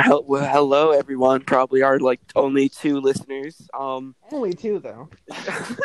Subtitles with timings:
[0.00, 1.42] Hel- well, hello, everyone.
[1.42, 3.68] Probably our like only two listeners.
[3.74, 5.08] Um, Only two though.
[5.32, 5.76] oh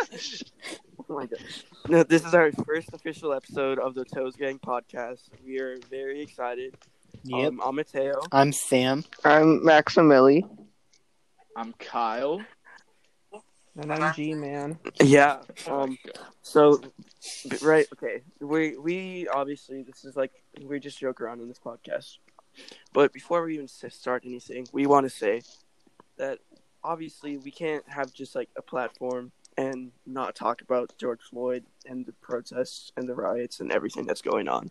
[1.10, 1.40] my god.
[1.88, 5.30] No, this is our first official episode of the Toes Gang podcast.
[5.46, 6.76] We are very excited.
[7.24, 7.48] Yep.
[7.48, 8.22] Um, I'm Mateo.
[8.32, 9.04] I'm Sam.
[9.24, 10.44] I'm Maximili.
[11.56, 12.42] I'm Kyle.
[13.78, 14.80] And I'm G man.
[15.04, 15.42] Yeah.
[15.68, 15.98] Um.
[16.42, 16.82] So,
[17.62, 17.86] right.
[17.94, 18.22] Okay.
[18.40, 22.18] We we obviously this is like we just joke around in this podcast,
[22.94, 25.42] but before we even start anything, we want to say
[26.18, 26.40] that
[26.84, 32.06] obviously we can't have just like a platform and not talk about George Floyd and
[32.06, 34.70] the protests and the riots and everything that's going on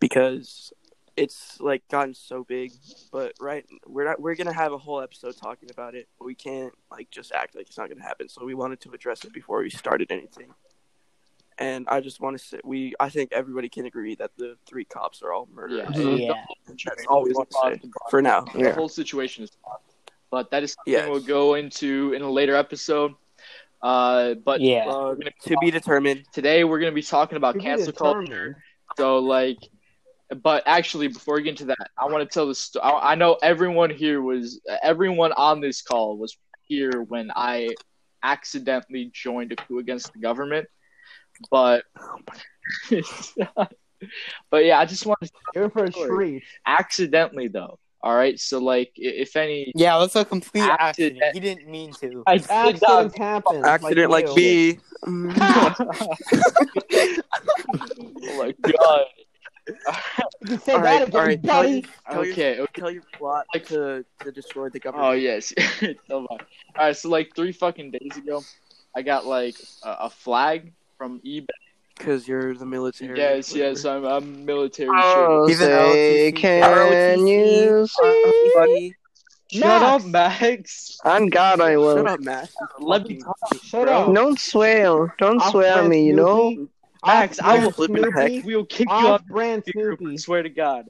[0.00, 0.72] because
[1.16, 2.72] it's like gotten so big.
[3.12, 6.08] But right we're not we're gonna have a whole episode talking about it.
[6.18, 8.28] But we can't like just act like it's not gonna happen.
[8.28, 10.52] So we wanted to address it before we started anything
[11.58, 14.84] and i just want to say we i think everybody can agree that the three
[14.84, 16.02] cops are all murderers Yeah.
[16.02, 16.18] Mhm.
[16.20, 16.34] Yeah.
[16.84, 18.72] that's all we want to say for now The Yeah.
[18.72, 19.80] whole situation is tough.
[20.30, 21.08] But that is something Yes.
[21.08, 23.14] we'll go into in a later episode.
[23.82, 24.86] Uh, but Yeah.
[24.88, 27.92] uh, we're gonna- to be determined today we're going to be talking about To cancel
[27.92, 28.62] culture.
[28.96, 29.58] So, like,
[30.42, 32.84] but actually, before we get into that, I want to tell the story.
[32.84, 37.70] I know everyone here was, everyone on this call was here when I
[38.22, 40.68] accidentally joined a coup against the government.
[41.50, 41.84] But,
[44.50, 46.08] but yeah, I just want to Go for a Sorry.
[46.08, 46.42] treat.
[46.66, 47.78] accidentally though.
[48.02, 51.20] All right, so like, if any, Yeah, that's a complete Accident.
[51.22, 51.34] accident.
[51.34, 52.22] He didn't mean to.
[52.26, 52.48] I did
[52.80, 53.14] not
[53.64, 54.34] accident like, you.
[54.34, 55.74] B oh,
[56.92, 59.04] oh my god.
[59.68, 61.72] You can say all that right again, all right tell, buddy.
[61.72, 62.80] your- tell your- okay, okay.
[62.80, 65.52] tell your plot Like- to to destroy the government Oh yes.
[66.08, 66.26] Tell me.
[66.30, 66.38] All
[66.78, 68.42] right, so like three fucking days ago,
[68.96, 71.46] I got like a, a flag from eBay.
[71.96, 74.90] because you're the military Yes, yes, I'm I'm military.
[74.94, 78.50] Oh, Even say, can you see?
[78.54, 78.94] buddy
[79.50, 80.40] Shut up, Max.
[80.42, 81.00] Max.
[81.06, 81.96] On God, I will.
[81.96, 82.54] shut up Max.
[82.78, 84.10] Let me talk, Shut bro.
[84.10, 84.14] up.
[84.14, 85.14] Don't swear.
[85.18, 86.68] Don't Off swear at me, you know?
[87.06, 88.42] Max, I will flip your Snoopy.
[88.44, 90.18] We'll kick you Off brand the group, Snoopy.
[90.18, 90.84] swear to God.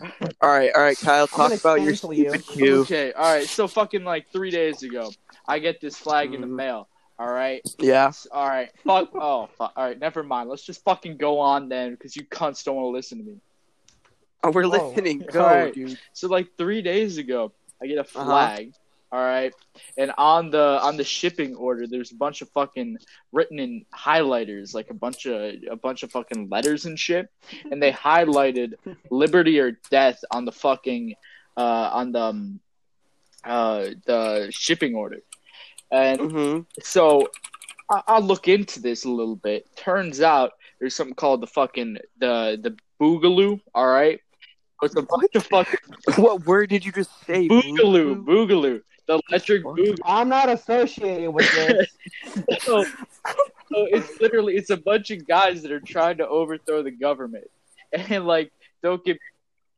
[0.42, 2.28] all right all right Kyle talk about your cancel you.
[2.30, 3.48] stupid cue Okay, all right.
[3.48, 5.10] So fucking like three days ago,
[5.48, 6.54] I get this flag in the Mhm.
[6.56, 6.88] mail.
[7.18, 7.62] All right.
[7.78, 8.70] yeah All right.
[8.84, 9.10] Fuck.
[9.14, 9.72] Oh, fuck.
[9.76, 9.98] all right.
[9.98, 10.50] Never mind.
[10.50, 13.36] Let's just fucking go on then, because you cunts don't want to listen to me.
[14.44, 15.24] Oh, we're listening.
[15.32, 15.74] Go, Alright.
[15.74, 15.98] dude.
[16.12, 18.24] So like three days ago, I get a Uh-huh.
[18.24, 18.72] flag.
[19.12, 19.54] all right,
[19.96, 22.98] and on the on the shipping order, there's a bunch of fucking
[23.32, 27.30] written in highlighters, like a bunch of a bunch of fucking letters and shit,
[27.70, 28.74] and they highlighted
[29.10, 31.14] liberty or death on the fucking
[31.56, 32.60] uh on the um,
[33.44, 35.20] uh the shipping order,
[35.90, 37.26] and hmm so
[37.90, 39.64] I, I look into this a little bit.
[39.76, 43.60] Turns out there's something called the fucking the the boogaloo.
[43.74, 44.20] All right,
[44.82, 45.78] it's a bunch of fucking
[46.16, 47.48] What word did you just say?
[47.48, 49.98] boogaloo, boogaloo, the electric boogaloo.
[50.04, 51.88] I'm not associated with this.
[52.60, 56.90] so, so it's literally it's a bunch of guys that are trying to overthrow the
[56.90, 57.46] government,
[57.92, 59.18] and like don't get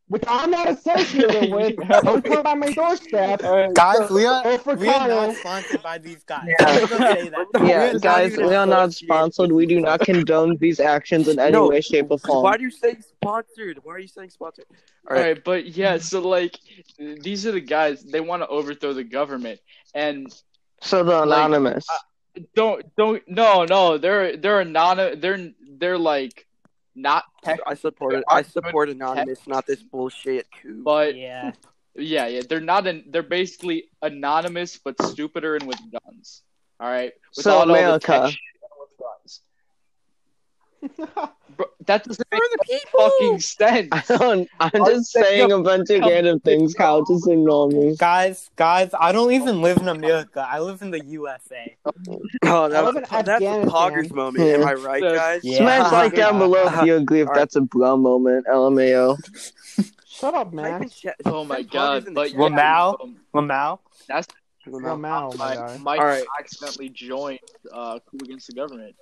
[0.08, 1.76] which I'm not associated with.
[2.04, 3.41] Don't come by my doorstep.
[3.74, 6.46] Guys, we are we are not sponsored by these guys.
[6.60, 6.66] Yeah.
[6.69, 7.46] I'm say that.
[7.60, 9.52] We Yeah, are not guys, we are not sponsored.
[9.52, 11.69] We do not condone these actions in any No.
[11.69, 12.42] way, shape, or form.
[12.42, 12.54] Why form.
[12.54, 13.78] are you saying sponsored?
[13.82, 14.66] Why are you saying sponsored?
[14.70, 15.34] All All right.
[15.34, 16.58] right, but yeah, so like
[16.98, 19.60] these are the guys they want to overthrow the government,
[19.94, 20.34] and
[20.82, 21.86] So the anonymous.
[22.54, 26.46] don't don't no no they're they're anonymous they're they're like
[27.00, 28.25] not tech I support it.
[28.28, 30.82] I support anonymous, not this bullshit coup.
[30.82, 31.53] but Yeah.
[31.94, 36.42] yeah yeah they're not an, they're basically anonymous but stupider and with guns
[36.78, 38.06] all right So Without all the America.
[38.06, 39.41] tech shit and with guns.
[41.56, 45.91] Bro, that doesn't make the fucking sense I don't, I'm I'll just saying a bunch
[45.91, 47.05] of random things, Kyle.
[47.05, 47.97] Just ignore me.
[47.97, 50.47] Guys, guys, I don't even live in America.
[50.49, 51.77] I live in the USA.
[52.44, 54.47] Oh, that was, that's a poggers moment.
[54.47, 55.41] Am I right, guys?
[55.43, 55.59] Yeah.
[55.59, 58.47] Smash like down below if you agree if that's a bro moment.
[58.47, 59.19] LMAO.
[60.06, 60.88] Shut up, man.
[61.27, 62.38] oh my god in the but chat.
[62.38, 62.97] yeah, Lamau?
[63.02, 63.79] um, Lamau?
[64.67, 66.25] Lamau, my I All right.
[66.38, 67.41] accidentally joined
[67.73, 68.94] uh coup against the government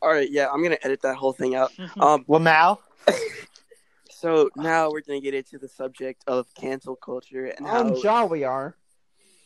[0.00, 1.72] All right, yeah, I'm gonna edit that whole thing out.
[2.00, 2.78] Um, Lamau?
[4.10, 7.84] so now we're gonna get into the subject of cancel culture and how.
[7.84, 8.76] On jaw we are.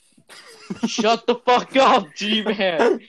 [0.87, 3.01] shut the fuck up G-Man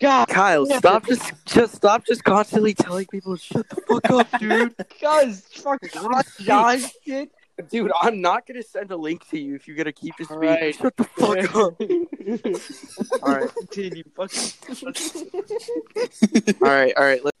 [0.00, 4.74] God Kyle, stop just just stop just constantly telling people shut the fuck up, dude.
[5.00, 5.90] guys fucking
[6.44, 7.30] guys, shit.
[7.70, 10.38] Dude, I'm not gonna send a link to you if you're gonna keep this All
[10.38, 10.46] beat.
[10.48, 10.74] right.
[10.74, 13.22] Shut the fuck up.
[13.22, 14.52] All right, continue fucking
[16.62, 17.24] all right, all right.
[17.24, 17.34] Let-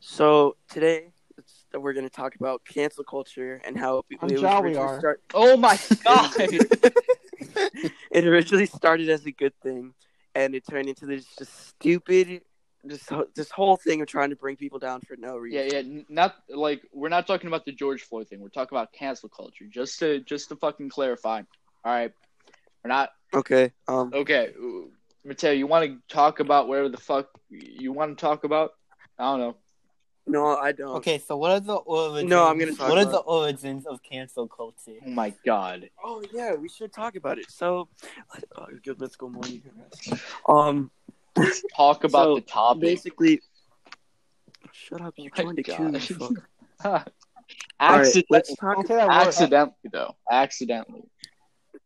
[0.00, 4.22] So today, it's that we're going to talk about cancel culture and how it, it
[4.22, 4.98] was we originally are.
[5.00, 6.32] start- Oh my god!
[8.10, 9.94] it originally started as a good thing,
[10.34, 12.42] and it turned into this just stupid,
[12.84, 15.68] this this whole thing of trying to bring people down for no reason.
[15.70, 16.02] yeah, yeah.
[16.08, 18.40] Not like we're not talking about the George Floyd thing.
[18.40, 19.64] We're talking about cancel culture.
[19.70, 21.42] Just to just to fucking clarify.
[21.84, 22.12] All right,
[22.82, 23.72] we're not Okay.
[23.88, 24.10] Um.
[24.14, 24.52] okay.
[24.56, 24.90] ooh,
[25.24, 28.72] Mateo, you want to talk about whatever the fuck you want to talk about?
[29.18, 29.56] I don't know.
[30.26, 30.96] No, I don't.
[30.96, 32.30] Okay, so what are the origins?
[32.30, 34.98] No, I'm gonna talk What are the origins of cancel culture?
[35.04, 35.90] Oh my god.
[36.02, 37.50] Oh yeah, we should talk about it.
[37.50, 37.88] So,
[38.56, 39.00] oh, good.
[39.00, 39.62] Let's go morning.
[40.48, 40.90] Um.
[41.76, 42.80] Talk about So, the topic.
[42.82, 43.40] Basically.
[44.72, 45.14] Shut up!
[45.16, 45.74] You Oh my joined the queue.
[45.76, 46.10] God.
[46.10, 46.32] you fuck.
[46.84, 47.08] All right,
[48.00, 49.12] Accident- let's talk Don't say that word.
[49.14, 50.16] accidentally though.
[50.30, 51.02] Accidentally.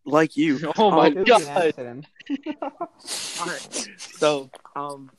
[0.05, 0.73] like you.
[0.79, 1.43] Oh my It god.
[1.43, 2.06] accident.
[3.41, 3.89] Alright.
[3.99, 5.11] So, um,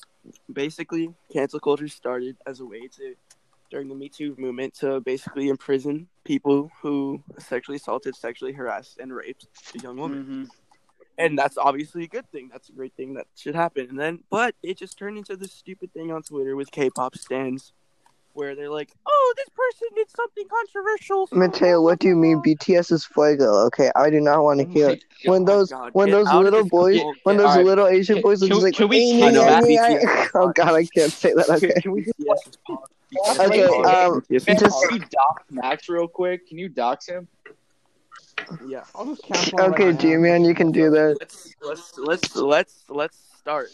[0.52, 3.16] basically, cancel culture started as a way to,
[3.70, 9.14] during the Me Too movement, to basically imprison people who sexually assaulted, sexually harassed, and
[9.14, 10.48] raped a young woman.
[10.48, 10.50] Mhm.
[11.20, 12.50] And that's obviously a good thing.
[12.52, 13.88] That's a great thing that should happen.
[13.90, 17.74] And then, but it just turned into this stupid thing on Twitter with K-pop stands,
[18.34, 22.42] where they're like, "Oh, this person did something controversial." so Mateo, what do you mean
[22.42, 23.66] BTS is fuego?
[23.66, 25.04] Okay, I do not want to Oh hear my it.
[25.26, 27.66] When those God, when get those little boys couple- when those alright.
[27.66, 30.30] little Asian Can- boys are can- just like can we- "Ee, I know, yeah, BTS
[30.36, 32.90] oh god I can't say that okay Can we BTS is pop?
[33.42, 34.92] Okay, um, BTS Can just- pop.
[34.94, 36.48] we dox Max real quick?
[36.48, 37.28] Can you dox him?
[38.66, 38.84] Yeah.
[38.96, 40.00] I'll just cancel him okay right.
[40.00, 43.70] G-Man you can do that let's let's let's let's let's start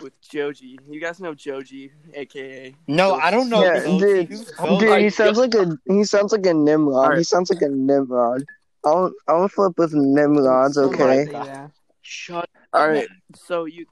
[0.00, 0.78] with Joji.
[0.88, 3.62] You guys know Joji, aka No, I don't know.
[3.62, 4.28] Yeah, dude.
[4.28, 4.78] Who's Oh Joji?
[4.78, 7.68] dude my he sounds like a he sounds like a Nimrod he sounds like a
[7.68, 8.44] Nimrod
[8.84, 11.70] I'll I'll flip with Nimrods Don't okay say that.
[12.02, 12.50] Shut.
[12.72, 13.86] All right, so you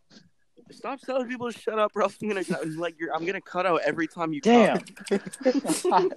[0.72, 2.44] stop telling people to shut up, or else I'm gonna
[2.76, 4.80] like you're, I'm gonna cut out every time you Damn.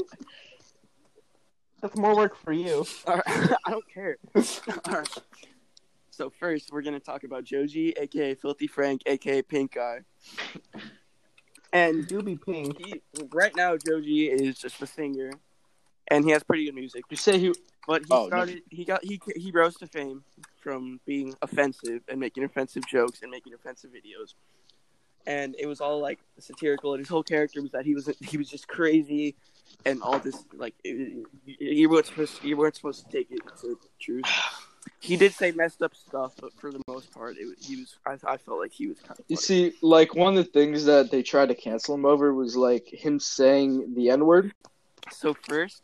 [1.84, 1.92] talk.
[1.92, 2.86] That's more work for you.
[3.08, 3.24] All right,
[3.66, 4.18] I don't care.
[4.36, 5.18] All right.
[6.12, 10.02] So first, we're gonna talk about Joji, aka Filthy Frank, aka Pink Guy,
[11.72, 12.78] and Do be pink.
[12.80, 13.02] he
[13.32, 15.32] right now Joji is just a singer,
[16.10, 17.04] and he has pretty good music.
[17.10, 17.54] You say he?
[17.88, 18.28] But he Oh, no.
[18.28, 18.62] started.
[18.70, 19.04] He got.
[19.04, 20.24] He he rose to fame
[20.62, 24.36] from being offensive and making offensive jokes and making offensive videos.
[25.26, 28.38] And it was all like satirical, and his whole character was that he was he
[28.38, 29.36] was just crazy,
[29.86, 34.26] and all this like you weren't supposed you weren't supposed to take it to truth.
[35.00, 37.96] He did say messed up stuff, but for the most part, it, was- he was.
[38.06, 39.26] I, I felt like he was kind of.
[39.28, 42.56] You see, like one of the things that they tried to cancel him over was
[42.56, 44.54] like him saying the N word.
[45.12, 45.84] So first,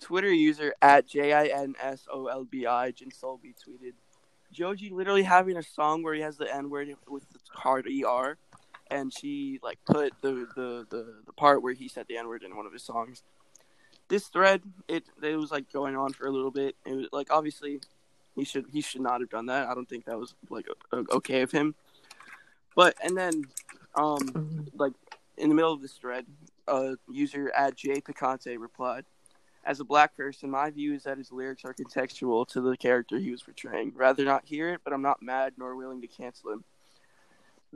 [0.00, 3.92] Twitter user at J I N S O L B I Jinsolby tweeted,
[4.52, 8.38] Joji literally having a song where he has the N word with the hard ER,
[8.90, 12.42] and she like put the, the, the, the part where he said the N word
[12.42, 13.22] in one of his songs.
[14.08, 16.76] This thread, it it was like going on for a little bit.
[16.84, 17.80] It was like obviously
[18.36, 19.68] he should he should not have done that.
[19.68, 20.66] I don't think that was like
[21.10, 21.74] okay of him.
[22.76, 23.44] But and then
[23.94, 24.92] um like
[25.38, 26.26] in the middle of this thread,
[26.68, 29.06] a user at J Picante replied,
[29.64, 33.18] "As a black person, my view is that his lyrics are contextual to the character
[33.18, 33.92] he was portraying.
[33.96, 36.64] Rather not hear it, but I'm not mad nor willing to cancel him."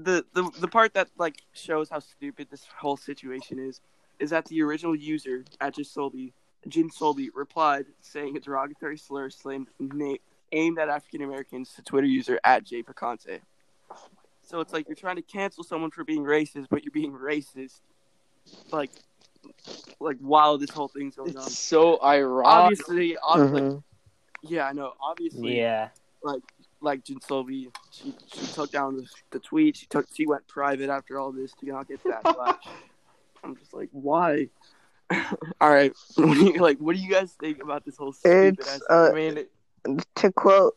[0.01, 3.81] The the the part that like shows how stupid this whole situation is
[4.21, 6.33] is that the original user at Jinsolby
[6.69, 10.17] Jin Solby replied saying a derogatory slur slammed, na-
[10.53, 13.41] aimed at African Americans to Twitter user at J Picante.
[14.43, 17.81] So it's like you're trying to cancel someone for being racist, but you're being racist
[18.73, 18.91] like
[20.01, 21.47] like while this whole thing's going on.
[21.47, 22.47] It's so ironic.
[22.47, 23.83] Obviously, ob- like, Mhm.
[24.43, 24.95] yeah, I know.
[25.01, 25.89] Obviously, Yeah.
[26.23, 26.43] like
[26.83, 29.77] Jin Solby, she she took down the, the tweet.
[29.77, 32.57] She took she went private after all this to not get backlash.
[33.45, 34.49] I'm just like, why?
[35.61, 38.59] all right, what do you, like, what do you guys think about this whole stupid
[38.59, 38.81] It's, ass?
[38.91, 39.47] uh, I mean,
[40.17, 40.77] to quote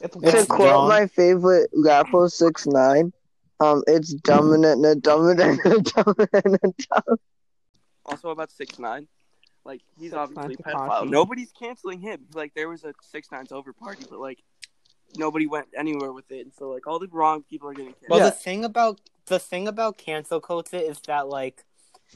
[0.00, 0.88] It's to It's quote dumb.
[0.88, 3.12] my favorite rapper six nine
[3.60, 6.70] um it's dominant na dominant na dominant na
[7.06, 7.18] dumb.
[8.06, 9.08] also about six nine.
[9.64, 10.72] Like he's 6ix9ine obviously Tekashi.
[10.74, 11.10] pedophile.
[11.10, 12.26] Nobody's canceling him.
[12.34, 14.38] Like there was a six nine's over party, but like
[15.16, 16.40] nobody went anywhere with it.
[16.40, 18.10] And so like all the wrong people are getting canceled.
[18.10, 18.26] Well, Yeah.
[18.26, 21.64] the thing about the thing about cancel culture is that like,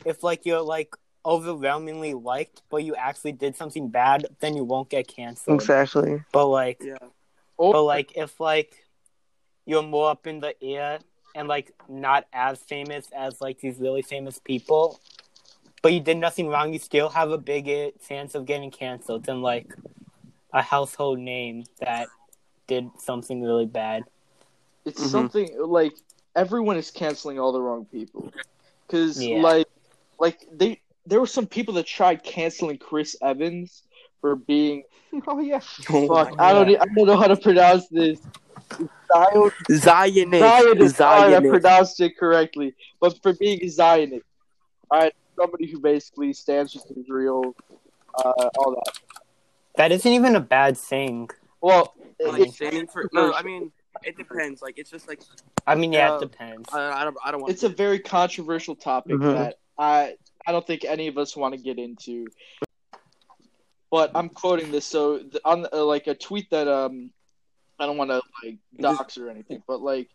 [0.04, 4.88] if like you're like overwhelmingly liked, but you actually did something bad, then you won't
[4.90, 5.60] get canceled.
[5.60, 6.96] exactly But like, yeah.
[7.58, 8.84] oh, but like if like
[9.66, 10.98] you're more up in the air
[11.34, 15.00] and like not as famous as like these really famous people,
[15.82, 17.66] but you did nothing wrong, you still have a big
[18.08, 19.72] chance of getting canceled than like
[20.52, 22.08] a household name that
[22.66, 24.04] did something really bad.
[24.84, 25.10] it's Mhm.
[25.10, 25.92] something like
[26.36, 28.30] everyone is canceling all the wrong people
[28.86, 29.42] because Yeah.
[29.42, 29.66] like
[30.20, 33.82] like they there were some people that tried canceling Chris Evans
[34.20, 34.84] for being
[35.26, 35.60] Oh yeah.
[35.90, 36.38] Oh fuck.
[36.38, 38.20] my I don't e- I don't know how to pronounce this.
[39.12, 40.40] Zion, Zionist.
[40.40, 41.00] Zionist.
[41.00, 41.50] All right, I Zionist.
[41.50, 44.24] pronounced it correctly, but for being a Zionist,
[44.90, 47.54] all right, somebody who basically stands with Israel,
[48.18, 48.92] uh, all that.
[49.76, 51.28] That isn't even a bad thing.
[51.60, 51.94] Well,
[52.24, 54.62] Like, it's, standing for no, I mean it depends.
[54.62, 55.20] Like it's just like
[55.66, 56.68] I mean, yeah, Uh, it depends.
[56.72, 57.52] I, I don't I don't want.
[57.52, 59.34] it's a very controversial topic Mhm.
[59.34, 62.26] that I I don't think any of us want to get into.
[63.90, 67.10] But I'm quoting this so th- on uh, like a tweet that um
[67.78, 70.08] I don't want to like dox or anything, but like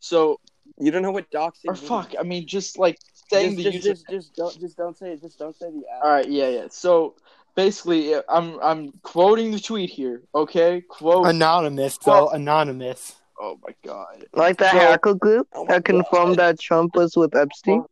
[0.00, 0.40] so
[0.78, 1.66] you don't know what doxing.
[1.68, 1.86] or means.
[1.88, 2.98] fuck, I mean just like
[3.30, 3.90] saying Just, the just, user.
[3.94, 5.22] just, just don't just don't say it.
[5.22, 6.04] Just don't say the app.
[6.04, 6.66] All right, yeah, yeah.
[6.70, 7.14] So
[7.54, 10.22] basically, I'm I'm quoting the tweet here.
[10.34, 11.26] Okay, quote.
[11.26, 12.28] Anonymous, though.
[12.30, 13.14] Anonymous.
[13.40, 14.24] oh my god.
[14.32, 17.84] Like the So- hacker group Oh that confirmed that Trump was with Epstein.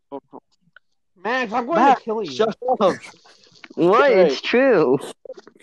[1.16, 2.30] Max, I'm going Max, to kill you.
[2.30, 2.96] Shut up.
[3.74, 4.00] What?
[4.00, 4.16] Right.
[4.18, 4.98] It's true.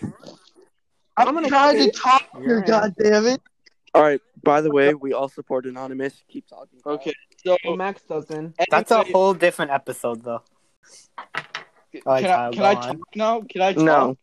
[0.01, 2.39] I'm, I'm gonna trying to talk you.
[2.39, 2.49] here.
[2.49, 3.41] You're God damn it.
[3.93, 4.21] All right.
[4.43, 6.23] By the way, we all support anonymous.
[6.29, 6.79] Keep talking.
[6.85, 7.13] Okay,
[7.45, 8.55] so Max doesn't.
[8.71, 10.41] That's a whole different episode, though.
[12.05, 13.41] Alright, can I, can I talk now?
[13.41, 13.83] Can I talk?
[13.83, 14.17] No.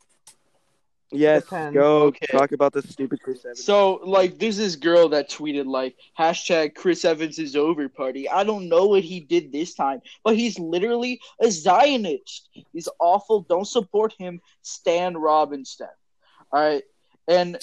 [1.13, 1.45] Yes.
[1.45, 1.75] Depends.
[1.75, 2.27] Go Okay.
[2.27, 3.65] talk about the stupid Chris Evans.
[3.65, 8.29] So, like, there's this girl that tweeted, like, hashtag Chris Evans is over party.
[8.29, 12.49] I don't know what he did this time, but he's literally a Zionist.
[12.73, 13.43] He's awful.
[13.43, 14.41] Don't support him.
[14.63, 15.89] Stan Robinson.
[16.53, 16.83] All right.
[17.29, 17.59] And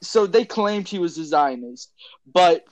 [0.00, 1.92] so they claimed he was a Zionist,
[2.32, 2.64] but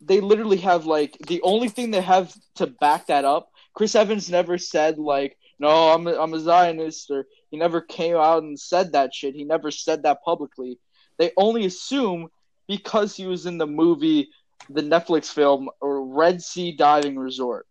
[0.00, 3.52] they literally have, like, the only thing they have to back that up.
[3.74, 8.16] Chris Evans never said, like, no, I'm a, I'm a Zionist, or he never came
[8.16, 9.34] out and said that shit.
[9.34, 10.78] He never said that publicly
[11.18, 12.28] they only assume
[12.66, 14.30] because he was in the movie,
[14.70, 17.66] the Netflix film, or Red Sea Diving Resort.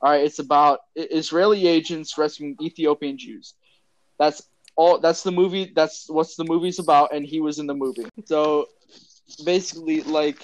[0.00, 3.54] All right, it's about Israeli agents rescuing Ethiopian Jews.
[4.18, 4.42] That's
[4.74, 4.98] all.
[4.98, 5.72] That's the movie.
[5.74, 8.06] That's what's the movie's about, and he was in the movie.
[8.24, 8.68] So
[9.44, 10.38] basically, like,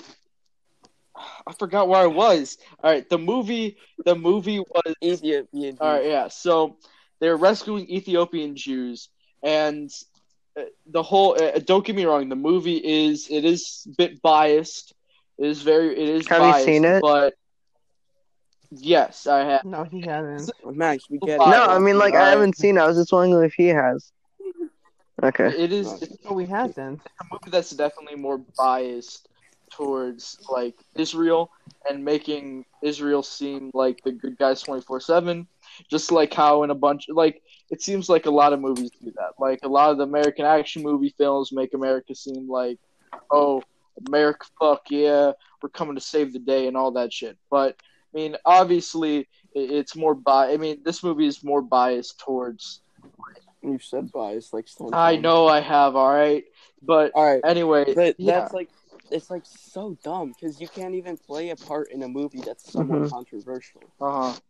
[1.47, 2.59] I forgot where I was.
[2.83, 3.77] All right, the movie.
[4.05, 5.79] The movie was Ethiopian.
[5.81, 6.29] all right, yeah.
[6.29, 6.77] So
[7.21, 9.09] they're rescuing Ethiopian Jews,
[9.43, 9.91] and
[10.59, 11.41] uh, the whole.
[11.43, 12.29] Uh, don't get me wrong.
[12.29, 14.95] The movie is it is a bit biased.
[15.39, 15.93] It is very.
[15.99, 16.29] It is.
[16.29, 17.01] Have you seen it?
[17.03, 17.35] But
[18.71, 19.65] yes, I have.
[19.65, 20.51] No, he hasn't.
[20.77, 21.39] Max, we get.
[21.39, 22.33] No, No, I mean like I Alright.
[22.35, 22.81] haven't seen it.
[22.81, 24.13] I was just wondering if he has.
[25.23, 25.47] Okay.
[25.49, 26.01] It is.
[26.01, 27.01] It's No, he hasn't.
[27.21, 29.27] a movie that's definitely more biased
[29.71, 31.51] towards like Israel
[31.89, 35.47] and making Israel seem like the good guys twenty four seven.
[35.91, 39.13] Just like how in a bunch like it seems like a lot of movies do
[39.17, 39.33] that.
[39.39, 42.79] Like a lot of the American action movie films make America seem like,
[43.31, 43.63] oh,
[44.09, 45.33] America, fuck yeah,
[45.63, 47.37] we're coming to save the day and all that shit.
[47.51, 47.77] But
[48.15, 50.53] I mean, obviously, it's more bi.
[50.53, 52.81] I mean, this movie is more biased towards.
[53.63, 54.67] You said bias like.
[54.93, 56.45] I know I have, all right,
[56.81, 57.41] but All right.
[57.45, 58.41] anyway, But yeah.
[58.41, 58.71] that's like
[59.11, 62.71] it's like so dumb because you can't even play a part in a movie that's
[62.73, 63.11] somewhat Mhm.
[63.11, 63.83] controversial.
[64.00, 64.41] Uh huh.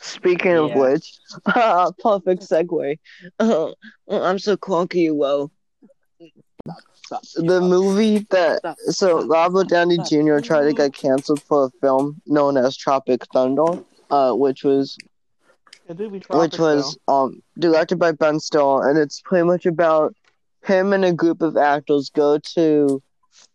[0.00, 1.18] Speaking of which,
[2.02, 2.98] perfect segue.
[3.38, 3.72] Uh,
[4.08, 5.50] I'm so clunky, well.
[6.94, 7.22] Stop.
[7.36, 8.76] The movie that Stop.
[8.88, 10.40] so Robert Downey Jr.
[10.40, 14.98] tried to get canceled for a film known as Tropic Thunder, uh, which was
[15.88, 20.14] It which Tropic, was um directed by Ben Stiller, and it's pretty much about
[20.64, 23.02] him and a group of actors go to,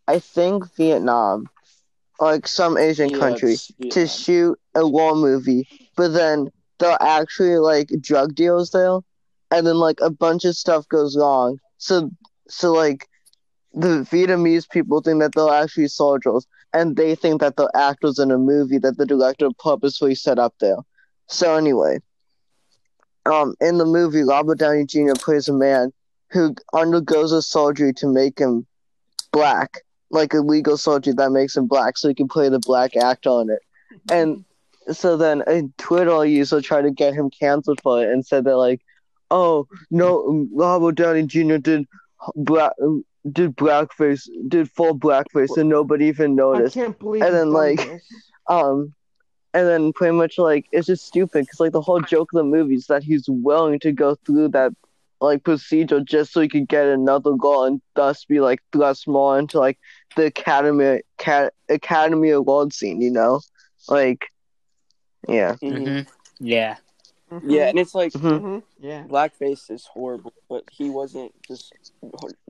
[0.08, 1.50] I think Vietnam,
[2.20, 3.58] like some Asian Yeah, country,
[3.90, 9.00] to shoot a war movie, but then they're actually like drug deals there,
[9.52, 11.60] and then like a bunch of stuff goes wrong.
[11.78, 12.12] So
[12.48, 13.08] so like
[13.74, 18.32] the Vietnamese people think that they're actually soldiers, and they think that they're actors in
[18.32, 20.78] a movie that the director purposely set up there.
[21.28, 22.00] So anyway,
[23.26, 25.14] um, in the movie, Robert Downey Jr.
[25.20, 25.92] plays a man
[26.32, 28.66] who undergoes a surgery to make him
[29.32, 29.82] black,
[30.14, 33.28] like a legal surgery that makes him black, so he can play the black act
[33.28, 33.60] on it.
[34.12, 34.46] And
[34.92, 38.58] so then a Twitter user tried to get him canceled for it and said that
[38.58, 38.82] like,
[39.32, 41.58] oh no, Robert Downey Jr.
[41.58, 41.88] did
[42.36, 42.74] black
[43.32, 46.56] did blackface, did full blackface, and nobody even though.
[46.56, 47.24] I can't believe.
[47.24, 48.04] And then, like, this.
[48.50, 48.94] Um,
[49.54, 52.44] and then pretty much like it's just stupid because like the whole joke of the
[52.44, 54.74] movie is that he's willing to go through that
[55.24, 59.40] like procedure just so he could get another goal and thus be like thrust more
[59.40, 59.80] into like
[60.16, 63.40] the academy cat, academy award scene, you know,
[63.88, 64.26] like
[65.28, 65.56] yeah.
[65.62, 66.06] Mhm.
[66.06, 66.76] hmm Yeah.
[67.32, 67.42] Mhm.
[67.46, 68.42] Yeah, and it's like Mhm.
[68.42, 68.64] Mhm.
[68.80, 69.04] Yeah.
[69.08, 71.74] blackface is horrible, but he wasn't just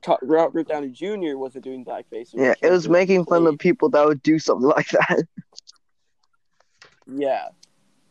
[0.02, 1.38] Ta- Robert Downey Jr.
[1.38, 2.34] wasn't doing blackface.
[2.34, 5.28] Yeah, it was making fun of people that would do something like that.
[7.06, 7.50] Yeah,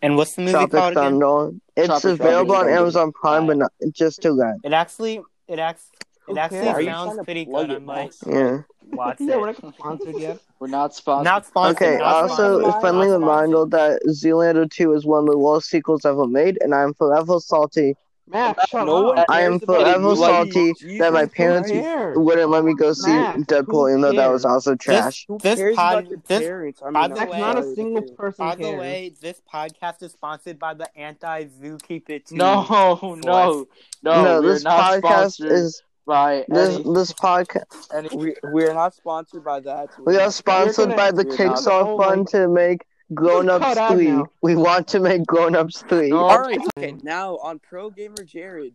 [0.02, 1.20] And what's the movie Tropic called again?
[1.20, 1.56] Thunder.
[1.76, 4.60] It's Tropic available on Amazon Prime, but not, just to rent.
[4.64, 5.90] It actually, it acts,
[6.28, 6.84] it actually cares?
[6.86, 7.74] Sounds pretty plug good.
[7.74, 8.58] I it, might Yeah.
[8.92, 10.38] watch yeah, we're not sponsored yet.
[10.58, 11.24] We're not sponsored.
[11.24, 11.82] Not sponsored.
[11.82, 13.20] Okay, not also, sponsored, a friendly not sponsored.
[13.20, 17.40] reminder that Zoolander 2 is one of the worst sequels ever made, and I'm forever
[17.40, 17.96] salty.
[18.28, 19.26] Max, shut No up.
[19.28, 22.16] I am cares forever you, salty Jesus that my parents cares?
[22.16, 25.24] wouldn't let me go see Max, Deadpool, even though that was also trash.
[25.28, 26.80] Who This pod- this- parents?
[26.82, 28.80] I mean, by I'm the way- not a single but- person By the cares.
[28.80, 32.38] way, this podcast is sponsored by the Anti Zookeeper team.
[32.38, 33.66] No, no,
[34.02, 34.22] no.
[34.24, 37.88] No, this not podcast is by this any, this podcast.
[37.94, 39.90] And We we're not sponsored by that.
[40.04, 42.84] We are sponsored by the we're Kickstarter Oh, fund to make
[43.14, 44.22] Grown Just Ups 3.
[44.42, 46.10] We want to make Grown Ups 3.
[46.10, 46.18] No.
[46.18, 46.58] All right.
[46.78, 46.94] Okay.
[47.02, 48.74] Now on Pro Gamer Jared.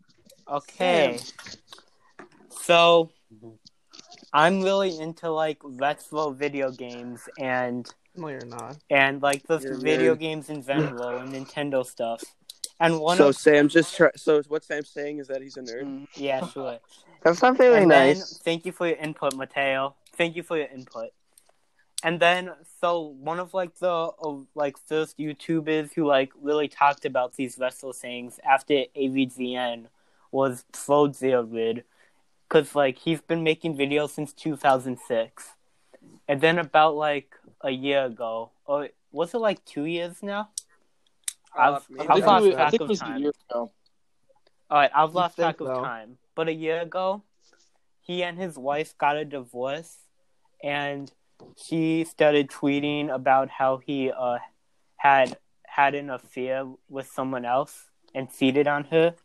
[0.49, 1.19] Okay.
[2.61, 3.09] So,
[4.33, 8.77] I'm really into like retro video games and No, you're not.
[8.89, 10.19] and like the You're video nerd.
[10.19, 12.23] games in general and Nintendo stuff.
[12.79, 15.61] And one so of Sam just try- so what Sam's saying is that he's a
[15.61, 15.83] nerd.
[15.83, 16.77] Mm, yeah, sure.
[17.23, 18.37] That's not very and then, nice.
[18.39, 19.95] thank you for your input, Mateo.
[20.15, 21.09] Thank you for your input.
[22.03, 27.05] And then, so one of like the uh, like first YouTubers who like really talked
[27.05, 29.87] about these wrestle things after AVGN
[30.31, 31.83] was ProJared,
[32.47, 35.55] because like he's been making videos since 2006,
[36.27, 40.49] and then about like a year ago, or was it like two years now?
[41.57, 43.21] I've, Uh, I I've think, it lost was, I track of time.
[43.21, 43.71] year ago.
[44.69, 46.17] All right, I've lost track of time.
[46.35, 47.23] But a year ago,
[48.01, 49.97] he and his wife got a divorce,
[50.61, 51.11] and
[51.55, 54.37] she started tweeting about how he uh,
[54.97, 59.15] had had an affair with someone else and cheated on her.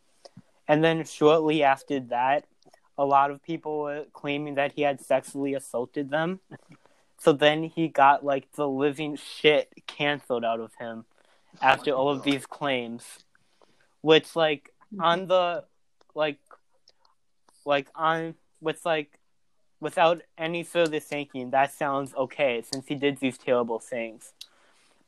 [0.67, 2.45] And then shortly after that,
[2.97, 6.39] a lot of people were claiming that he had sexually assaulted them.
[7.19, 11.05] So then he got like the living shit canceled out of him
[11.61, 13.03] after all of these claims.
[14.01, 15.63] Which like on the
[16.13, 16.39] like
[17.65, 19.19] like on with like
[19.83, 24.33] without any further thinking, that sounds okay since he did these terrible things.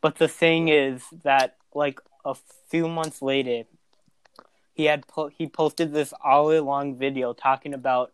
[0.02, 2.36] But the thing is that like a
[2.70, 3.64] few months later,
[4.74, 8.12] he had po- he posted this hour long video talking about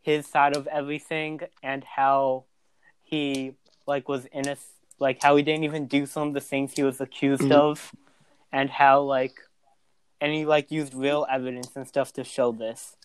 [0.00, 2.44] his side of everything and how
[3.02, 3.54] he
[3.86, 4.56] like was in a
[5.00, 7.52] like how he didn't even do some of the things he was accused Mhm.
[7.52, 7.92] of
[8.52, 9.36] and how like
[10.20, 12.96] and he like used real evidence and stuff to show this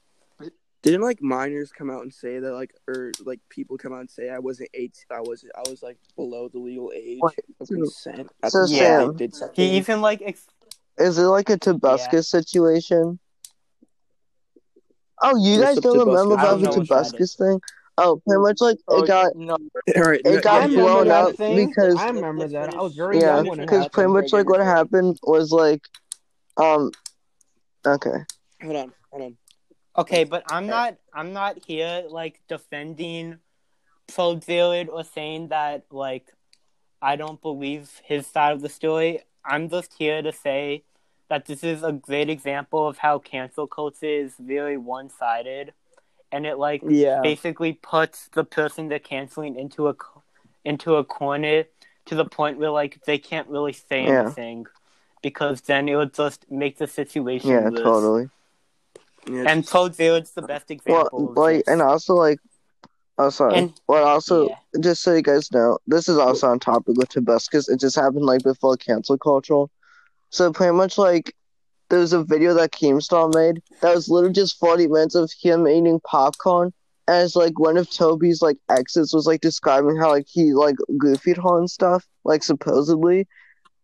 [0.81, 4.09] Didn't like minors come out and say that like or like people come out and
[4.09, 7.67] say I wasn't eight I was I was like below the legal age Wait, of
[7.67, 8.29] consent.
[8.43, 9.55] at so the Sam- did something.
[9.57, 10.47] he even like ex-
[10.97, 13.19] Is it like a Tobuscus situation?
[15.21, 17.59] Oh, you What's guys up, don't remember about don't the know what that Tobuscus thing?
[17.97, 19.57] Oh, pretty much like Oh, it got no,
[19.97, 22.73] All right, it got yeah, blown up because I remember that.
[22.73, 25.81] I was very yeah, young when it because pretty much like what happened was like,
[26.55, 26.91] um,
[27.85, 28.23] okay,
[28.63, 29.37] Hold on, hold on.
[29.97, 33.39] Okay but i'm not i'm not here like defending
[34.07, 36.33] ProJared or saying that like
[37.01, 40.83] i don't believe his side of the story i'm just here to say
[41.29, 45.73] that this is a great example of how cancel culture is very one-sided
[46.31, 49.95] and it like Yeah, basically puts the person they're canceling into a
[50.65, 51.65] into a corner
[52.05, 54.21] to the point where like they can't really say Yeah.
[54.21, 54.65] anything
[55.21, 57.83] because then it would just make the situation yeah, worse.
[57.83, 58.29] totally.
[59.29, 61.33] Yeah, And ProJared's the best example.
[61.33, 62.39] Well, like, and also like,
[63.17, 63.55] oh sorry.
[63.55, 64.55] And- well, also yeah.
[64.79, 67.69] just so you guys know, this is also on topic with Tobuscus.
[67.69, 69.65] It just happened like before cancel culture.
[70.29, 71.35] So pretty much like
[71.89, 75.67] there was a video that Keemstar made that was literally just forty minutes of him
[75.67, 76.71] eating popcorn
[77.07, 81.43] as like one of Toby's like exes was like describing how like he like goofied
[81.43, 83.27] her and stuff, like supposedly.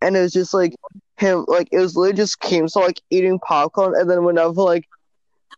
[0.02, 0.76] And it was just like
[1.18, 4.86] him like it was literally just Keemstar like eating popcorn and then whenever like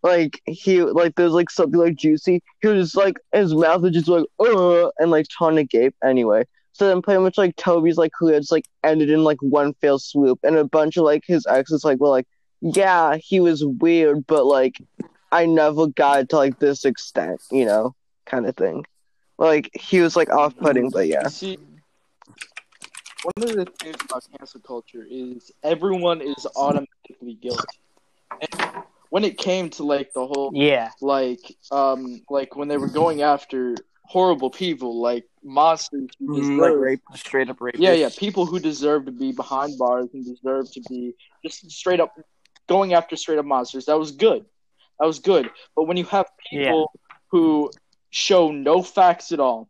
[0.04, 3.94] like he like there's like something like juicy, he was just like his mouth was
[3.94, 6.46] just like uh and like trying to gape anyway.
[6.74, 9.98] So then pretty much like Toby's like career just like ended in like one fell
[9.98, 12.28] swoop and a bunch of like his exes like were like,
[12.62, 14.78] Yeah, he was weird, but like
[15.32, 17.96] I never got to like this extent, you know,
[18.26, 18.86] kind of thing.
[19.38, 21.28] Like he was like off putting, but yeah.
[21.28, 21.58] See,
[23.24, 27.80] one of the things about cancel culture is everyone is automatically guilty.
[28.40, 28.77] And
[29.18, 31.40] when it came to like the whole yeah, like
[31.72, 37.02] um like when they were going after horrible people like monsters who Mhm, like rape,
[37.16, 37.78] straight up rape.
[37.80, 42.00] yeah yeah people who deserve to be behind bars and deserve to be just straight
[42.00, 42.14] up
[42.70, 43.86] going after straight up monsters.
[43.86, 44.46] That was good.
[45.00, 45.50] That was good.
[45.76, 46.92] But when you have people
[47.32, 47.72] who
[48.12, 49.68] show no facts at all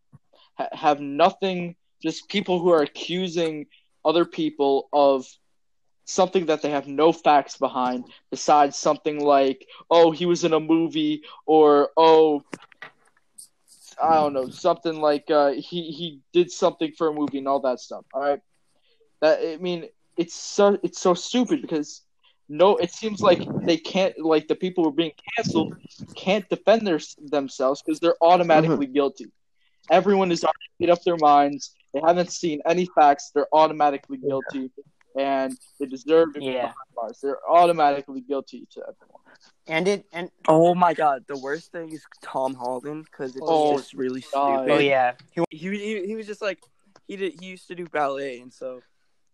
[0.57, 3.67] ha- have nothing just people who are accusing
[4.03, 5.25] other people of
[6.07, 10.59] something that they have no facts behind besides something like, oh, he was in a
[10.59, 12.43] movie or oh
[14.01, 17.59] I don't know, something like uh, he he did something for a movie and all
[17.61, 18.05] that stuff.
[18.13, 18.39] All right,
[19.21, 22.01] that I mean, it's so it's so stupid because
[22.49, 25.75] no, it seems like they can't like the people who are being canceled
[26.15, 29.31] can't defend their, themselves because they're automatically guilty.
[29.89, 31.75] Everyone is already made up their minds.
[31.93, 33.31] They haven't seen any facts.
[33.33, 34.69] They're automatically guilty,
[35.17, 36.53] and they deserve to be Yeah.
[36.62, 37.19] behind bars.
[37.21, 39.21] They're automatically guilty to everyone.
[39.67, 43.77] And it and Oh my god, the worst thing is Tom Holland because it's Oh,
[43.77, 44.62] just really God.
[44.62, 44.71] stupid.
[44.71, 46.60] oh yeah, he, he, he he was just like
[47.08, 48.82] he did he used to do ballet and so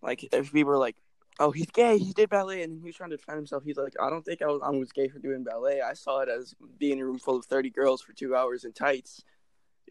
[0.02, 0.96] like if we were like
[1.40, 3.94] oh he's gay he did ballet and he was trying to defend himself he's like
[4.02, 6.54] I don't think I was I was gay for doing ballet I saw it as
[6.78, 9.24] being in a room full of thirty girls for two hours in tights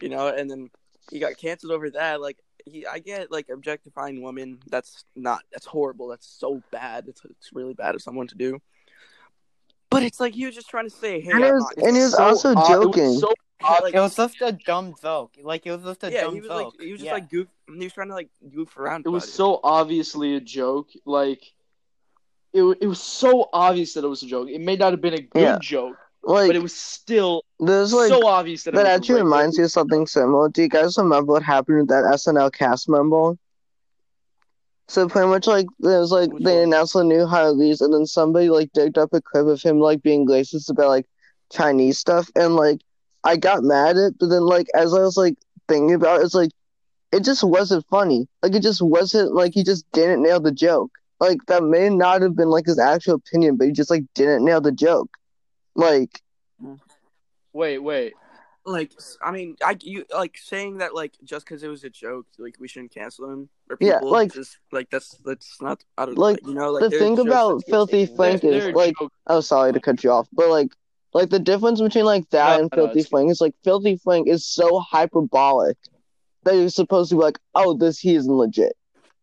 [0.01, 0.69] you know and then
[1.11, 5.65] he got canceled over that like he I get like objectifying women that's not that's
[5.65, 8.59] horrible that's so bad it's it's really bad of someone to do
[9.89, 11.95] but it's like he was just trying to say hey And it was- not- and
[11.95, 13.19] he was So also odd- it was joking.
[13.19, 13.33] so
[13.81, 15.31] like, it was just a dumb joke.
[15.41, 16.73] Like it was just a yeah dumb he was joke.
[16.77, 17.13] like he was just yeah.
[17.13, 20.41] like goof he was trying to like goof around it was about so obviously a
[20.41, 20.89] joke.
[21.05, 21.43] Like
[22.51, 24.49] it, it was so obvious that it was a joke.
[24.49, 25.57] It may not have been a good Yeah.
[25.61, 29.65] joke, Like but it was still there's like so obvious that that actually reminds me
[29.65, 30.49] of something similar.
[30.49, 33.33] Do you guys remember what happened with that SNL cast member?
[34.87, 36.63] So pretty much like there's like Which they one?
[36.63, 40.01] announced the new hirees and then somebody like digged up a clip of him like
[40.01, 41.07] being racist about like
[41.51, 42.81] Chinese stuff and like
[43.23, 45.35] I got mad at it, but then like as I was like
[45.67, 46.51] thinking about it, it's like
[47.11, 48.27] it just wasn't funny.
[48.41, 50.91] Like it just wasn't like he just didn't nail the joke.
[51.19, 54.45] Like that may not have been like his actual opinion, but he just like didn't
[54.45, 55.09] nail the joke.
[55.75, 56.21] Like
[57.53, 58.13] Wait, wait.
[58.65, 62.25] like I mean, I you like saying that like just because it was a joke,
[62.39, 64.11] like we shouldn't cancel him or Yeah, people.
[64.11, 65.83] like- just like that's that's not.
[65.97, 68.15] I don't Like, like you know like the thing about Filthy taken.
[68.15, 69.11] Frank is, like- joke.
[69.27, 70.69] Oh, sorry to cut you off, but like,
[71.13, 74.27] like the difference between like that No, and Filthy it's- Frank is like Filthy Frank
[74.27, 75.77] is so hyperbolic
[76.43, 78.73] that you're supposed to be like, oh, this he isn't legit.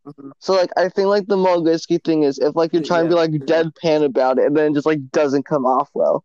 [0.07, 0.31] Mhm.
[0.39, 3.09] So like, I think like the more risky thing is if like you're trying to
[3.11, 3.39] be Yeah, like yeah.
[3.65, 6.25] deadpan about it and then it just like doesn't come off well,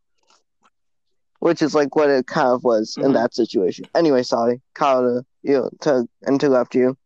[1.45, 3.13] which is like what it kind of was in Mhm.
[3.13, 3.86] that situation.
[3.93, 6.97] Anyway, sorry, Kyle, to, you know, to interrupt you.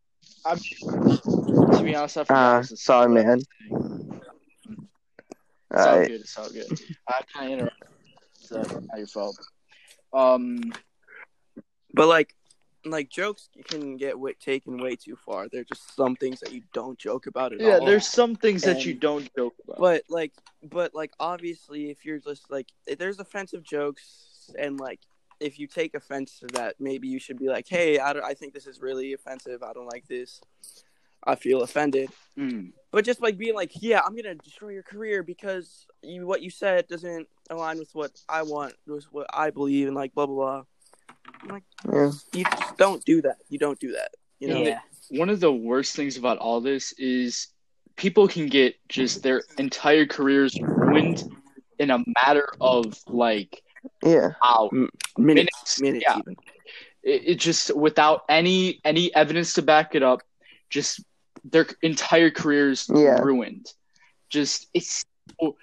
[0.46, 2.54] I'm, to be honest, I forgot.
[2.54, 2.76] Uh, what to say.
[2.76, 3.40] sorry, man.
[3.40, 3.46] It's
[5.76, 6.08] all Alright.
[6.08, 6.20] good.
[6.22, 6.66] It's all good.
[7.06, 7.88] I kind of interrupted.
[8.40, 9.36] It's uh, not your fault.
[10.14, 10.72] Um,
[11.92, 12.34] But like,
[12.86, 15.48] like jokes can get way, taken way too far.
[15.50, 17.80] They're just some things that you don't joke about at yeah, all.
[17.80, 19.78] Yeah, there's some things that you don't joke about.
[19.78, 25.00] But like, but like, obviously, if you're just like, if there's offensive jokes, and like,
[25.40, 28.34] if you take offense to that, maybe you should be like, hey, I, don't, I
[28.34, 29.62] think this is really offensive.
[29.62, 30.40] I don't like this.
[31.24, 32.10] I feel offended.
[32.38, 32.72] Mm.
[32.92, 36.50] But just like being like, yeah, I'm gonna destroy your career because you what you
[36.50, 40.34] said doesn't align with what I want, with what I believe, and like blah blah
[40.34, 40.62] blah.
[41.42, 42.10] I'm like, Yeah.
[42.32, 43.36] you just don't do that.
[43.48, 44.14] You don't do that.
[44.38, 44.62] You know.
[44.62, 44.80] yeah.
[45.10, 47.48] One of the worst things about all this is
[47.96, 51.24] people can get just their entire careers ruined
[51.78, 53.62] in a matter of like
[54.04, 54.30] Yeah.
[54.44, 54.70] hours.
[54.72, 56.18] Minutes, Minutes, minutes, yeah.
[56.18, 56.36] even.
[57.02, 60.20] it, it just without any any evidence to back it up
[60.68, 61.02] just
[61.44, 63.18] their entire careers Yeah.
[63.20, 63.66] ruined
[64.28, 65.04] just it's
[65.40, 65.56] so-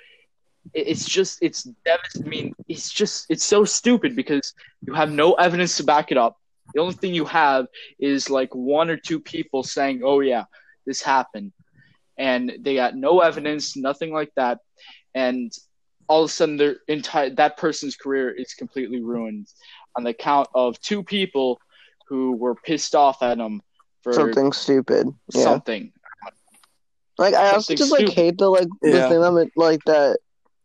[0.73, 4.53] it's just it's devast- i mean it's just it's so stupid because
[4.85, 6.35] you have no evidence to back it up
[6.73, 7.67] the only thing you have
[7.99, 10.43] is like one or two people saying oh yeah
[10.85, 11.53] this happened
[12.17, 14.59] and they got no evidence nothing like that
[15.15, 15.53] and
[16.07, 19.47] all of a sudden their entire that person's career is completely ruined
[19.95, 21.59] on the count of two people
[22.07, 23.61] who were pissed off at him
[24.03, 25.07] for Something stupid.
[25.33, 25.43] Yeah.
[25.43, 25.91] something.
[27.17, 28.15] Like I also Something just like stupid.
[28.15, 29.09] hate the like the Yeah.
[29.09, 30.19] thing that meant, like that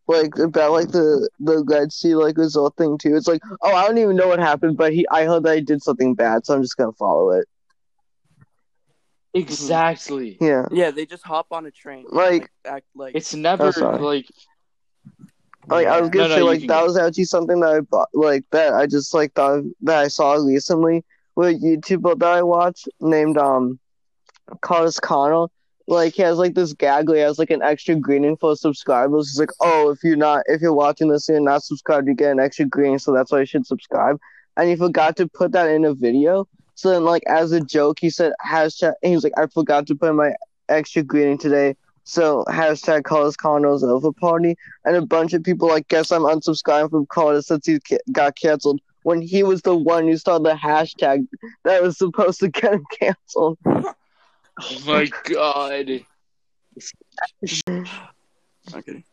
[0.07, 3.15] like about like the the Red Sea like result thing too.
[3.15, 5.61] It's like oh I don't even know what happened, but he I heard that he
[5.61, 7.47] did something bad, so I'm just gonna follow it.
[9.33, 10.37] Exactly.
[10.39, 12.05] Yeah, Yeah, they just hop on a train.
[12.09, 14.27] Like- act like It's never Oh, sorry.
[15.69, 17.73] Like like I was gonna No, no, say you like that was actually something that
[17.73, 21.03] I bought like that I just like thought of- that I saw recently
[21.35, 23.79] with a YouTuber that I watched named um
[24.61, 25.51] Carlos Connell.
[25.87, 29.29] Like he has like this gag where he has like an extra greeting for subscribers.
[29.29, 32.15] He's like, oh, if you're not if you're watching this and you're not subscribed, you
[32.15, 34.17] get an extra greeting, so that's why you should subscribe.
[34.57, 36.47] And he forgot to put that in a video.
[36.75, 38.93] So then like as a joke, he said hashtag.
[39.03, 40.33] And he was like, I forgot to put my
[40.69, 41.75] extra greeting today.
[42.05, 46.89] So hashtag Carlos Connell's over party and a bunch of people like guess I'm unsubscribing
[46.89, 50.53] from Carlos since he ca- got canceled when he was the one who started the
[50.55, 51.27] hashtag
[51.63, 53.57] that was supposed to get him canceled.
[53.65, 53.93] oh
[54.85, 56.01] my god.
[58.73, 59.03] Okay.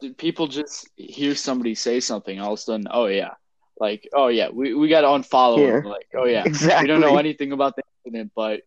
[0.00, 3.34] Dude, people just hear somebody say something, all of a sudden, oh yeah,
[3.78, 5.78] like oh yeah, we, we got to unfollow Yeah.
[5.78, 5.84] him.
[5.84, 6.84] Like oh yeah, Exactly.
[6.84, 8.62] we don't know anything about the incident, but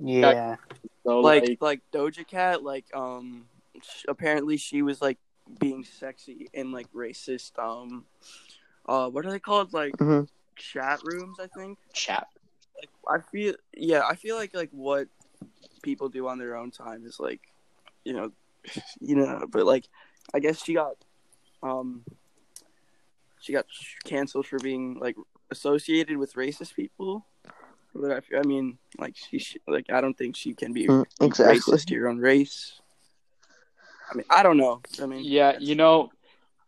[0.00, 0.56] Yeah.
[1.04, 3.46] So like like, like Doja Cat, like um,
[3.80, 5.18] sh- apparently she was like
[5.60, 8.06] being sexy in like racist um,
[8.86, 9.72] uh, what are they called?
[9.72, 10.28] Like Mhm.
[10.56, 11.78] chat rooms, I think.
[11.92, 12.28] chat.
[12.76, 15.08] Like I feel, yeah, I feel like like what
[15.82, 17.40] people do on their own time is like,
[18.04, 18.32] you know,
[19.00, 19.88] you know, but like,
[20.32, 20.96] I guess she got
[21.62, 22.04] um,
[23.40, 23.66] she got
[24.04, 25.16] canceled for being like
[25.50, 27.26] associated with racist people.
[27.94, 30.88] But I, f- I mean, like she, sh- like I don't think she can be
[30.88, 31.58] Mm, exactly.
[31.58, 32.80] racist to your own race.
[34.10, 34.82] I mean, I don't know.
[35.00, 36.10] I mean, Yeah, you know,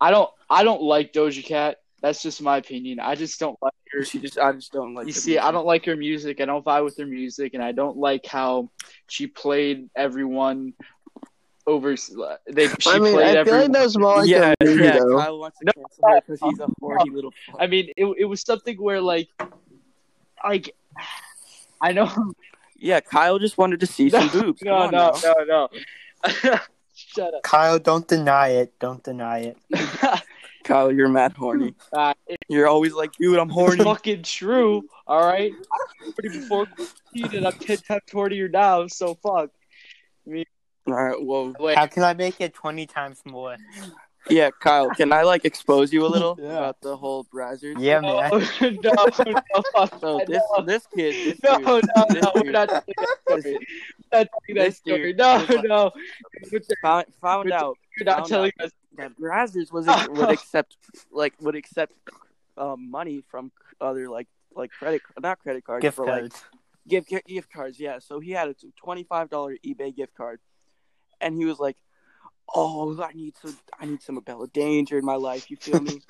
[0.00, 1.78] I don't I don't like Doja Cat.
[2.02, 3.00] That's just my opinion.
[3.00, 4.04] I just don't like her.
[4.04, 5.06] she just, I just don't like.
[5.06, 6.40] You the see, I don't like her music.
[6.40, 8.70] I don't vibe with her music, and I don't like how
[9.08, 10.74] she played everyone
[11.66, 11.96] over.
[12.48, 14.82] They she I mean, played I feel like that was more like yeah, a movie,
[14.84, 14.98] yeah.
[14.98, 15.18] though.
[15.18, 17.32] Kyle wants to No, cancel her because he's a horny little.
[17.46, 17.56] Fuck.
[17.60, 19.28] I mean, it it was something where like,
[20.44, 20.74] like,
[21.80, 22.10] I know.
[22.76, 24.62] yeah, Kyle just wanted to see some boobs.
[24.62, 25.34] Come No, on no, now.
[25.46, 25.68] no,
[26.52, 26.58] no.
[26.94, 27.42] Shut up.
[27.42, 28.78] Kyle, don't deny it.
[28.78, 29.58] Don't deny it.
[30.64, 31.74] Kyle, you're mad horny.
[31.92, 33.84] uh, it- You're always like, dude, I'm horny.
[33.84, 34.82] fucking true.
[35.06, 35.52] All right.
[35.52, 38.86] I was horny before quarantine, and I'm ten times hornier now.
[38.86, 39.50] So fuck.
[40.88, 43.56] All right, well, Wait, How can I make it 20 times more?
[44.28, 46.48] Yeah, Kyle, can I like expose you a little Yeah.
[46.58, 47.76] about the whole Brazzers?
[47.78, 48.30] Yeah, man.
[48.82, 50.64] no, no, fuck So that, this no.
[50.64, 53.58] this kid, this No, dude, no, this no, we're dude not telling that story.
[54.12, 55.02] We're not telling that story.
[55.12, 55.90] dude No, was like- no.
[56.52, 58.72] We're found, found We're- out not telling out us.
[58.96, 60.76] that Brazzers was would accept
[61.10, 61.92] like would accept
[62.58, 66.44] um, money from other like like credit not credit cards Gift but like cards.
[66.88, 67.78] gift gift gift cards.
[67.80, 70.40] Yeah, so he had a twenty five dollar eBay gift card,
[71.20, 71.76] and he was like,
[72.54, 76.00] "Oh, I need some I need some Bella Danger in my life." You feel me?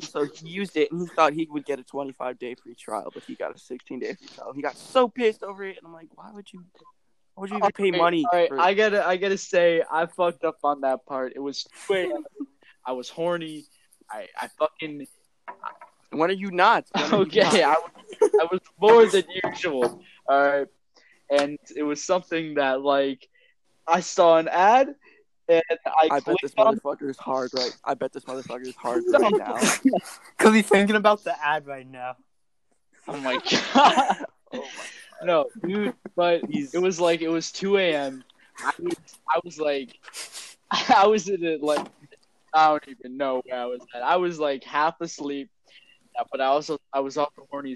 [0.00, 2.74] so he used it, and he thought he would get a twenty five day free
[2.74, 4.52] trial, but he got a sixteen day free trial.
[4.52, 6.64] He got so pissed over it, and I'm like, "Why would you?
[7.34, 10.06] Why would you even pay money?" All right, for- I gotta, I gotta say, I
[10.06, 11.32] fucked up on that part.
[11.34, 12.24] It was 2
[12.86, 13.64] I was horny.
[14.10, 15.06] I, I fucking
[16.10, 16.86] when are you not?
[16.94, 17.42] Are you okay.
[17.42, 17.54] not?
[17.54, 20.00] I was, I was more than usual.
[20.28, 20.66] All right,
[21.30, 23.28] and it was something that like
[23.86, 24.94] I saw an ad,
[25.48, 26.76] and I, I bet this on.
[26.76, 27.76] motherfucker is hard right.
[27.84, 29.58] I bet this motherfucker is hard right now.
[30.38, 32.16] Because he's thinking about the ad right now.
[33.08, 34.24] Oh my god.
[34.56, 34.64] Oh
[35.24, 38.22] No, dude, but He's- it was like it was 2 a.m.
[38.62, 38.94] I was,
[39.28, 39.98] I was like,
[40.70, 41.84] I was in it like,
[42.52, 44.02] I don't even know where I was at.
[44.02, 45.50] I was like half asleep,
[46.30, 47.74] but I also I was off the horny,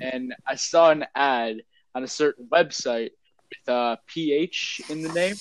[0.00, 1.58] and I saw an ad
[1.94, 3.10] on a certain website
[3.50, 5.34] with uh, PH in the name,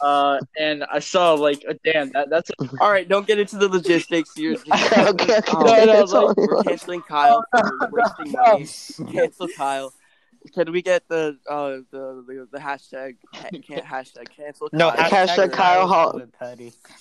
[0.00, 3.68] uh, and I saw like, a damn, that that's All right, don't get into the
[3.68, 4.30] logistics.
[4.36, 9.12] You're okay, okay, Um, No, no, like, we're canceling Kyle for wasting money.
[9.12, 9.92] Cancel Kyle.
[10.52, 15.10] Can we get the uh the the, the hashtag can't hashtag cancel No, Kyle?
[15.26, 16.20] Hashtag Kyle Hall.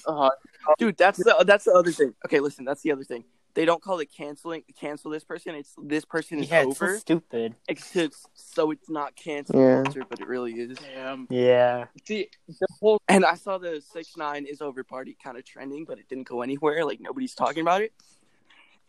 [0.08, 0.30] uh,
[0.78, 3.82] dude that's the that's the other thing okay listen that's the other thing they don't
[3.82, 7.56] call it canceling cancel this person it's this person is Yeah, it's so over stupid.
[7.68, 9.84] except so it's not canceled Yeah.
[9.84, 11.28] culture, but it really is damn.
[11.30, 11.86] Yeah.
[12.08, 15.86] See, the whole and i saw the six nine is over party kind of trending
[15.86, 17.94] but it didn't go anywhere like nobody's talking about it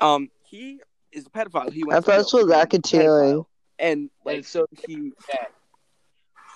[0.01, 0.81] um he
[1.13, 3.47] is a pedophile he went I to thought this jail was for being a racketeering.
[3.79, 5.45] and like and so he Yeah.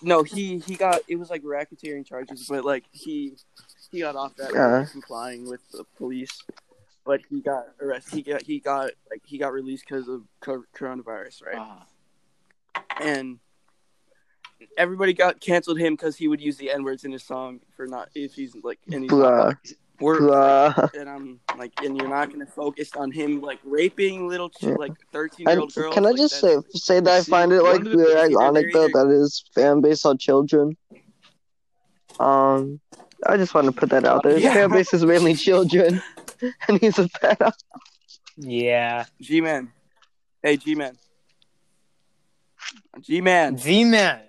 [0.03, 3.37] no he he got it was like racketeering charges but like he
[3.91, 4.85] he got off that Uh.
[4.85, 6.43] for complying with the police
[7.09, 11.37] but he got arrested he got he got like he got released because of coronavirus
[11.47, 13.39] right uh, and
[14.77, 17.87] everybody got canceled him because he would use the n words in his song for
[17.87, 19.57] not if he's like any he's not,
[20.01, 20.95] Bruh.
[20.95, 24.75] and I'm like and you're not gonna focus on him like raping little ch- Yeah.
[24.85, 27.53] like thirteen year old girls can I like, just that's- say say that I find
[27.53, 30.77] it like the- really either ironic they're though either- that his fan base are children.
[32.21, 32.81] Um,
[33.27, 34.35] I just want to put that out there.
[34.35, 34.55] His Yeah.
[34.55, 36.03] fan base is mainly children,
[36.69, 37.53] and he's a pedo.
[38.37, 39.05] Yeah.
[39.21, 39.73] G man.
[40.43, 40.97] Hey G man.
[43.01, 43.57] G man.
[43.59, 44.21] Z Man.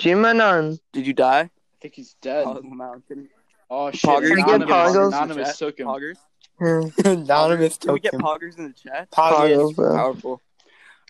[0.00, 0.78] Jimanon.
[0.92, 1.40] Did you die?
[1.40, 2.44] I think he's dead.
[2.46, 3.28] Oh, mountain.
[3.70, 4.02] Oh shit!
[4.02, 4.28] Poggers.
[4.28, 5.06] Can we get Anonymous, Poggers?
[5.08, 5.86] Anonymous took him.
[5.86, 6.16] Poggers.
[6.60, 7.10] Yeah.
[7.12, 9.10] Anonymous Can we get poggers in the chat?
[9.10, 9.72] Poggers.
[9.72, 9.96] Poggers, bro.
[9.96, 10.42] Powerful.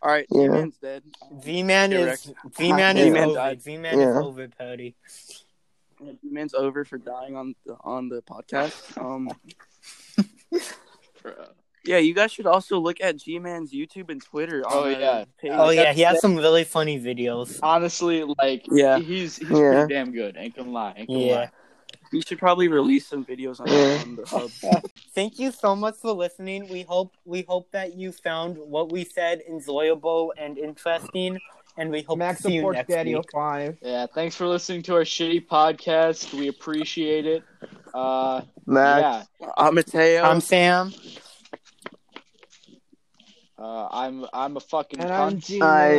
[0.03, 0.43] All right, Yeah.
[0.43, 1.03] G man's dead.
[1.43, 2.27] Z Man Correct.
[2.27, 3.35] is Z Man is Z-Man over.
[3.35, 3.63] died.
[3.63, 4.21] Z Man is Yeah.
[4.23, 4.95] over Petty.
[6.01, 8.97] G man's over for dying on the on the podcast.
[9.01, 9.55] Um, Bruh.
[11.87, 14.63] Yeah, you guys should also look at G Man's YouTube and Twitter.
[14.67, 15.25] Oh, uh, yeah.
[15.39, 15.53] page.
[15.53, 17.59] Oh yeah, he has some really funny videos.
[17.63, 18.99] Honestly, like Yeah.
[18.99, 19.85] he's he's Yeah.
[19.85, 20.35] pretty damn good.
[20.39, 20.95] Ain't gonna lie.
[20.97, 21.35] Ain't gonna Yeah.
[21.35, 21.51] lie.
[22.11, 24.01] We should probably release some videos on, Yeah.
[24.01, 24.83] on the hub.
[25.15, 26.69] Thank you so much for listening.
[26.69, 31.39] We hope we hope that you found what we said enjoyable and interesting,
[31.77, 33.25] and we hope Max to see you supports next Daddy week.
[33.33, 33.79] 05.
[33.83, 34.07] Yeah.
[34.15, 36.33] Thanks for listening to our shitty podcast.
[36.33, 37.43] We appreciate it.
[37.93, 39.29] Uh, Max.
[39.41, 39.51] yeah.
[39.57, 40.23] I'm Mateo.
[40.23, 40.93] I'm Sam.
[43.57, 45.47] Uh, I'm I'm a fucking And I'm cunt.
[45.47, 45.61] G.
[45.61, 45.95] I